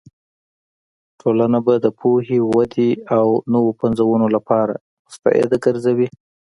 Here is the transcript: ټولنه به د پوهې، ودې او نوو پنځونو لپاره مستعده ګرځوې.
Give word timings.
ټولنه 1.21 1.59
به 1.65 1.73
د 1.85 1.87
پوهې، 1.99 2.37
ودې 2.51 2.91
او 3.17 3.27
نوو 3.53 3.71
پنځونو 3.81 4.27
لپاره 4.35 4.73
مستعده 5.05 5.57
ګرځوې. 5.65 6.07